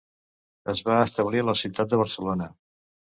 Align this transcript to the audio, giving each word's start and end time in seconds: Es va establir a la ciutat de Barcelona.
Es 0.71 0.79
va 0.87 0.95
establir 1.07 1.43
a 1.45 1.47
la 1.49 1.55
ciutat 1.59 1.91
de 1.91 1.99
Barcelona. 2.03 2.49